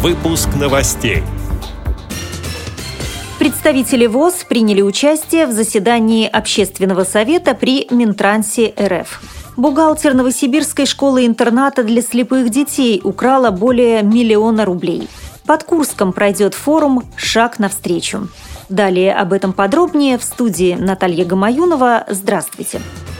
[0.00, 1.24] Выпуск новостей.
[3.40, 9.20] Представители ВОЗ приняли участие в заседании Общественного совета при Минтрансе РФ.
[9.56, 15.08] Бухгалтер Новосибирской школы-интерната для слепых детей украла более миллиона рублей.
[15.44, 18.28] Под Курском пройдет форум «Шаг навстречу».
[18.68, 22.04] Далее об этом подробнее в студии Наталья Гамаюнова.
[22.08, 22.78] Здравствуйте.
[22.78, 23.17] Здравствуйте.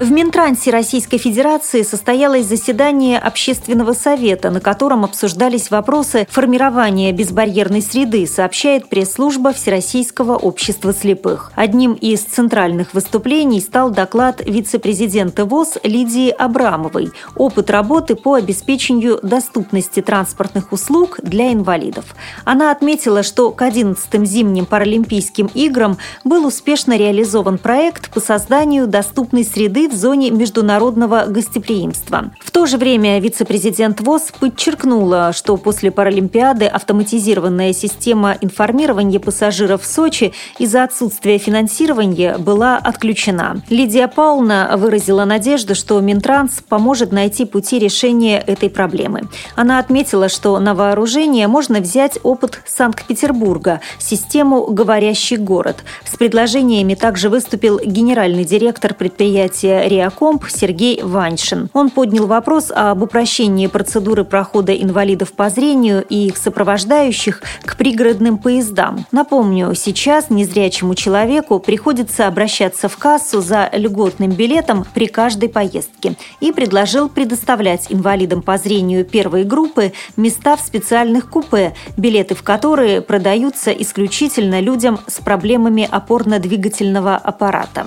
[0.00, 8.26] В Минтрансе Российской Федерации состоялось заседание Общественного совета, на котором обсуждались вопросы формирования безбарьерной среды,
[8.26, 11.52] сообщает пресс-служба Всероссийского общества слепых.
[11.54, 20.02] Одним из центральных выступлений стал доклад вице-президента ВОЗ Лидии Абрамовой «Опыт работы по обеспечению доступности
[20.02, 22.16] транспортных услуг для инвалидов».
[22.44, 29.44] Она отметила, что к 11-м зимним Паралимпийским играм был успешно реализован проект по созданию доступной
[29.44, 32.32] среды в зоне международного гостеприимства.
[32.40, 39.86] В то же время вице-президент ВОЗ подчеркнула, что после Паралимпиады автоматизированная система информирования пассажиров в
[39.86, 43.62] Сочи из-за отсутствия финансирования была отключена.
[43.68, 49.28] Лидия Павловна выразила надежду, что Минтранс поможет найти пути решения этой проблемы.
[49.56, 55.84] Она отметила, что на вооружение можно взять опыт Санкт-Петербурга, систему «Говорящий город».
[56.04, 61.68] С предложениями также выступил генеральный директор предприятия Реакомп Сергей Ваншин.
[61.72, 68.38] Он поднял вопрос об упрощении процедуры прохода инвалидов по зрению и их сопровождающих к пригородным
[68.38, 69.06] поездам.
[69.12, 76.52] Напомню, сейчас незрячему человеку приходится обращаться в кассу за льготным билетом при каждой поездке и
[76.52, 83.70] предложил предоставлять инвалидам по зрению первой группы места в специальных купе, билеты в которые продаются
[83.70, 87.86] исключительно людям с проблемами опорно-двигательного аппарата.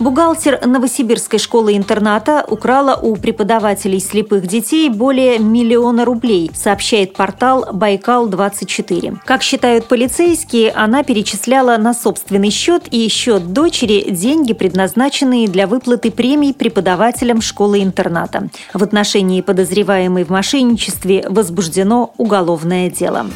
[0.00, 9.18] Бухгалтер Новосибирской школы-интерната украла у преподавателей слепых детей более миллиона рублей, сообщает портал «Байкал-24».
[9.26, 16.10] Как считают полицейские, она перечисляла на собственный счет и счет дочери деньги, предназначенные для выплаты
[16.10, 18.48] премий преподавателям школы-интерната.
[18.72, 23.26] В отношении подозреваемой в мошенничестве возбуждено уголовное дело.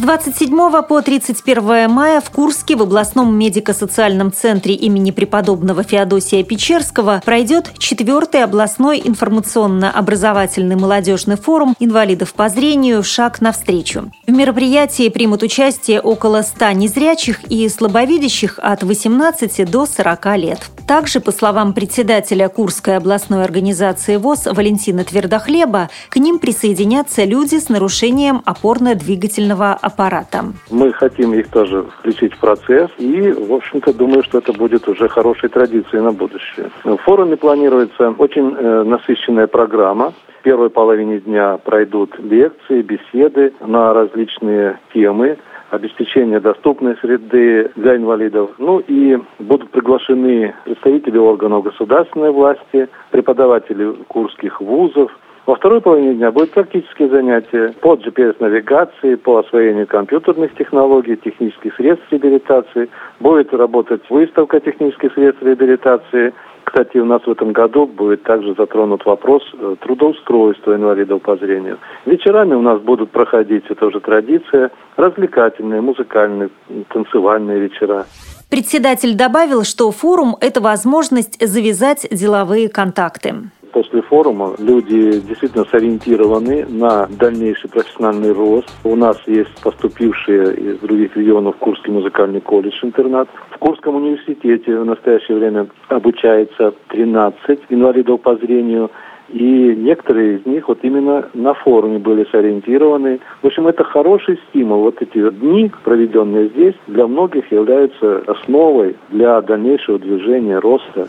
[0.00, 7.20] С 27 по 31 мая в Курске в областном медико-социальном центре имени преподобного Феодосия Печерского
[7.22, 14.10] пройдет четвертый областной информационно-образовательный молодежный форум инвалидов по зрению «Шаг навстречу».
[14.26, 20.70] В мероприятии примут участие около 100 незрячих и слабовидящих от 18 до 40 лет.
[20.90, 27.68] Также, по словам председателя Курской областной организации ВОЗ Валентина Твердохлеба, к ним присоединятся люди с
[27.68, 30.46] нарушением опорно-двигательного аппарата.
[30.68, 35.08] Мы хотим их тоже включить в процесс и, в общем-то, думаю, что это будет уже
[35.08, 36.72] хорошей традицией на будущее.
[36.82, 40.12] В форуме планируется очень э, насыщенная программа.
[40.40, 45.38] В первой половине дня пройдут лекции, беседы на различные темы
[45.70, 48.50] обеспечения доступной среды для инвалидов.
[48.58, 55.10] Ну и будут приглашены представители органов государственной власти, преподаватели курских вузов,
[55.46, 62.06] во второй половине дня будут практические занятия по GPS-навигации, по освоению компьютерных технологий, технических средств
[62.12, 62.88] реабилитации.
[63.18, 66.34] Будет работать выставка технических средств реабилитации.
[66.70, 71.78] Кстати, у нас в этом году будет также затронут вопрос э, трудоустройства инвалидов по зрению.
[72.06, 76.50] Вечерами у нас будут проходить, это уже традиция, развлекательные, музыкальные,
[76.90, 78.06] танцевальные вечера.
[78.50, 83.34] Председатель добавил, что форум– это возможность завязать деловые контакты
[83.72, 88.68] после форума люди действительно сориентированы на дальнейший профессиональный рост.
[88.84, 93.28] У нас есть поступившие из других регионов Курский музыкальный колледж-интернат.
[93.50, 98.90] В Курском университете в настоящее время обучается 13 инвалидов по зрению.
[99.32, 103.20] И некоторые из них вот именно на форуме были сориентированы.
[103.42, 104.80] В общем, это хороший стимул.
[104.80, 111.08] Вот эти дни, проведенные здесь, для многих являются основой для дальнейшего движения, роста.